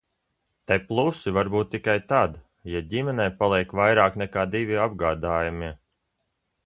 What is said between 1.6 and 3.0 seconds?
tikai tad, ja